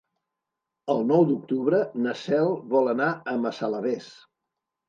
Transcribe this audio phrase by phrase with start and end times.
[0.93, 4.13] El nou d'octubre na Cel vol anar a Massalavés.